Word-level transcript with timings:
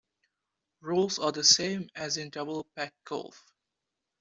Rules 0.79 1.19
are 1.19 1.31
the 1.31 1.43
same 1.43 1.87
as 1.93 2.17
in 2.17 2.31
double-pack 2.31 2.91
golf. 3.03 3.45